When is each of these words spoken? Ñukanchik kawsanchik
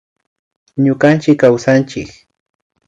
Ñukanchik 0.83 1.37
kawsanchik 1.41 2.09